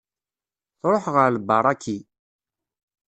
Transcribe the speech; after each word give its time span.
Tṛuḥ 0.81 1.03
ɣer 1.15 1.31
Ibaraki. 1.39 1.97